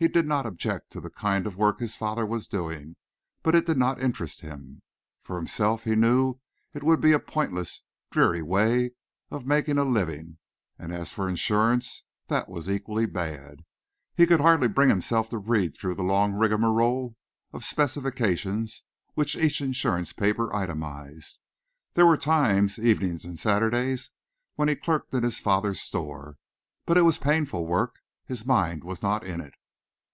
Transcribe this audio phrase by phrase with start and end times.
[0.00, 2.94] He did not object to the kind of work his father was doing,
[3.42, 4.80] but it did not interest him.
[5.24, 6.38] For himself he knew
[6.72, 8.92] it would be a pointless, dreary way
[9.32, 10.38] of making a living,
[10.78, 13.64] and as for insurance, that was equally bad.
[14.14, 17.16] He could hardly bring himself to read through the long rigamarole
[17.52, 21.40] of specifications which each insurance paper itemized.
[21.94, 24.12] There were times evenings and Saturdays
[24.54, 26.36] when he clerked in his father's store,
[26.86, 27.96] but it was painful work.
[28.26, 29.54] His mind was not in it.